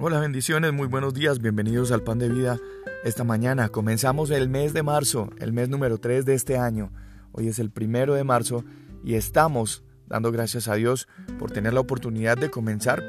[0.00, 2.60] Hola, bendiciones, muy buenos días, bienvenidos al Pan de Vida.
[3.02, 6.92] Esta mañana comenzamos el mes de marzo, el mes número 3 de este año.
[7.32, 8.64] Hoy es el primero de marzo
[9.02, 11.08] y estamos dando gracias a Dios
[11.40, 13.02] por tener la oportunidad de comenzar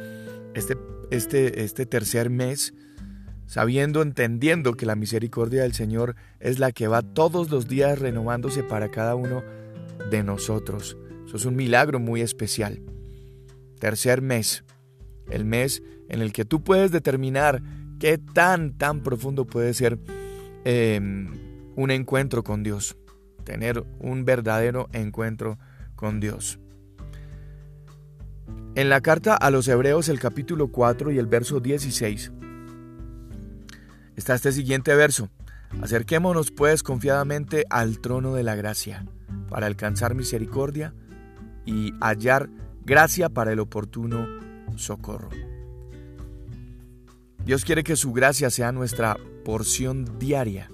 [0.56, 0.78] este,
[1.12, 2.74] este, este tercer mes
[3.46, 8.64] sabiendo, entendiendo que la misericordia del Señor es la que va todos los días renovándose
[8.64, 9.44] para cada uno
[10.10, 10.98] de nosotros.
[11.28, 12.82] Eso es un milagro muy especial.
[13.80, 14.64] Tercer mes,
[15.30, 17.62] el mes en el que tú puedes determinar
[18.00, 20.00] qué tan, tan profundo puede ser
[20.66, 21.28] em,
[21.76, 22.98] un encuentro con Dios,
[23.44, 25.58] tener un verdadero encuentro
[25.96, 26.60] con Dios.
[28.76, 32.32] En la carta a los Hebreos, el capítulo 4 y el verso 16,
[34.16, 35.30] está este siguiente verso.
[35.82, 39.06] Acerquémonos pues confiadamente al trono de la gracia,
[39.50, 40.94] para alcanzar misericordia
[41.66, 42.50] y hallar
[42.84, 44.26] gracia para el oportuno
[44.76, 45.30] socorro.
[47.46, 50.70] Dios quiere que su gracia sea nuestra porción diaria.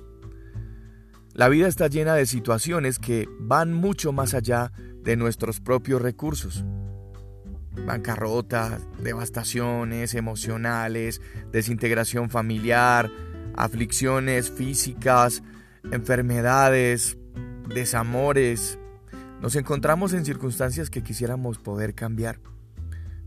[1.33, 4.71] La vida está llena de situaciones que van mucho más allá
[5.03, 6.63] de nuestros propios recursos.
[7.85, 13.11] Bancarrotas, devastaciones emocionales, desintegración familiar,
[13.55, 15.43] aflicciones físicas,
[15.91, 17.17] enfermedades,
[17.67, 18.79] desamores.
[19.41, 22.39] Nos encontramos en circunstancias que quisiéramos poder cambiar,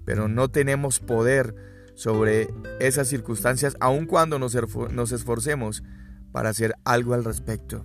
[0.05, 1.55] pero no tenemos poder
[1.99, 2.47] sobre
[2.79, 5.83] esas circunstancias, aun cuando nos, esforcemos
[6.31, 7.85] para hacer algo al respecto.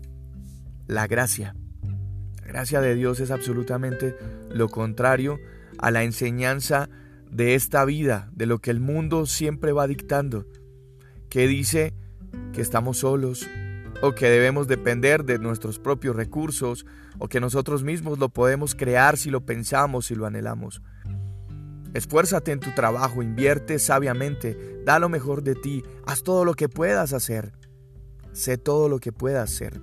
[0.86, 1.56] La gracia.
[2.40, 4.16] La gracia de Dios es absolutamente
[4.52, 5.40] lo contrario
[5.80, 6.90] a la enseñanza
[7.32, 10.46] de esta vida, de lo que el mundo siempre va dictando,
[11.28, 11.96] que dice
[12.54, 13.48] que estamos solos
[14.04, 16.86] o que debemos depender de nuestros propios recursos
[17.18, 20.84] o que nosotros mismos lo podemos crear si lo pensamos y lo anhelamos.
[21.94, 26.70] Esfuérzate en tu trabajo, invierte sabiamente, da lo mejor de ti, haz todo lo que
[26.70, 27.54] puedas hacer.
[28.32, 29.80] Sé todo lo que puedas hacer.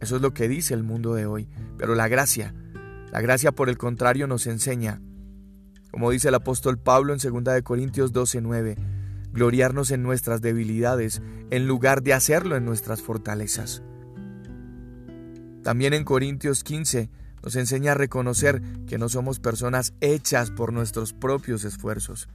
[0.00, 1.48] Eso es lo que dice el mundo de hoy.
[1.76, 2.54] Pero la gracia,
[3.10, 5.00] la gracia por el contrario nos enseña,
[5.90, 8.76] como dice el apóstol Pablo en 2 Corintios 12:9,
[9.32, 13.82] gloriarnos en nuestras debilidades en lugar de hacerlo en nuestras fortalezas.
[15.62, 17.10] También en Corintios 15
[17.42, 22.28] nos enseña a reconocer que no somos personas hechas por nuestros propios esfuerzos.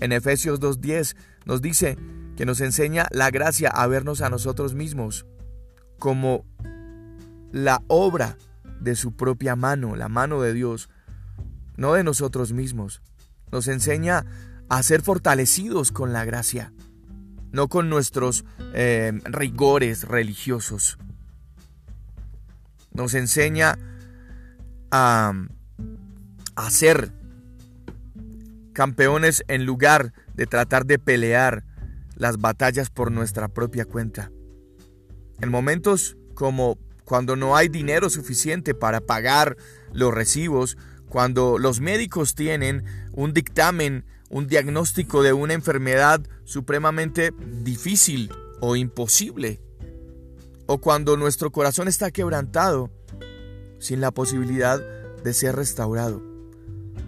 [0.00, 1.98] En Efesios 2.10 nos dice
[2.36, 5.26] que nos enseña la gracia a vernos a nosotros mismos
[5.98, 6.44] como
[7.50, 8.38] la obra
[8.80, 10.88] de su propia mano, la mano de Dios,
[11.76, 13.02] no de nosotros mismos.
[13.50, 14.24] Nos enseña
[14.68, 16.72] a ser fortalecidos con la gracia,
[17.50, 20.98] no con nuestros eh, rigores religiosos
[22.98, 23.78] nos enseña
[24.90, 25.32] a,
[26.56, 27.12] a ser
[28.72, 31.64] campeones en lugar de tratar de pelear
[32.16, 34.32] las batallas por nuestra propia cuenta.
[35.40, 39.56] En momentos como cuando no hay dinero suficiente para pagar
[39.92, 40.76] los recibos,
[41.08, 47.32] cuando los médicos tienen un dictamen, un diagnóstico de una enfermedad supremamente
[47.62, 49.60] difícil o imposible,
[50.68, 52.90] o cuando nuestro corazón está quebrantado
[53.80, 54.78] sin la posibilidad
[55.24, 56.22] de ser restaurado.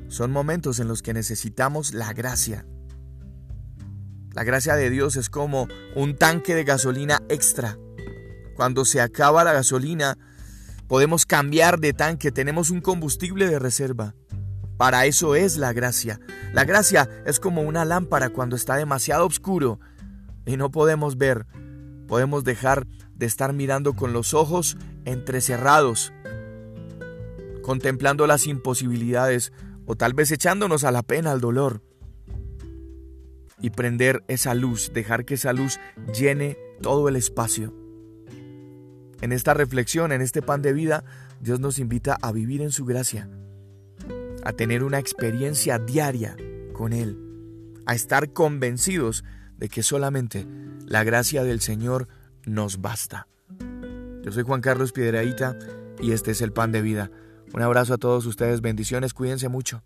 [0.09, 2.67] Son momentos en los que necesitamos la gracia.
[4.33, 7.79] La gracia de Dios es como un tanque de gasolina extra.
[8.57, 10.17] Cuando se acaba la gasolina,
[10.89, 14.15] podemos cambiar de tanque, tenemos un combustible de reserva.
[14.79, 16.19] Para eso es la gracia.
[16.55, 19.81] La gracia es como una lámpara cuando está demasiado oscuro
[20.47, 21.47] y no podemos ver.
[22.11, 26.13] Podemos dejar de estar mirando con los ojos entrecerrados,
[27.63, 29.53] contemplando las imposibilidades
[29.87, 31.85] o tal vez echándonos a la pena al dolor.
[33.61, 35.79] Y prender esa luz, dejar que esa luz
[36.13, 37.73] llene todo el espacio.
[39.21, 41.05] En esta reflexión, en este pan de vida,
[41.41, 43.31] Dios nos invita a vivir en su gracia,
[44.43, 46.37] a tener una experiencia diaria
[46.73, 47.17] con Él,
[47.87, 49.23] a estar convencidos
[49.61, 50.47] de que solamente
[50.87, 52.09] la gracia del Señor
[52.45, 53.29] nos basta.
[54.23, 55.57] Yo soy Juan Carlos Piedraíta
[56.01, 57.11] y este es el pan de vida.
[57.53, 59.83] Un abrazo a todos ustedes, bendiciones, cuídense mucho.